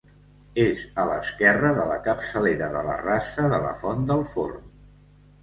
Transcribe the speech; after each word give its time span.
És 0.61 0.79
a 1.03 1.03
l'esquerra 1.09 1.71
de 1.81 1.83
la 1.89 1.97
capçalera 2.07 2.71
de 2.77 2.83
la 2.89 2.97
Rasa 3.03 3.47
de 3.53 3.61
la 3.67 3.77
Font 3.85 4.09
del 4.11 4.27
Forn. 4.35 4.67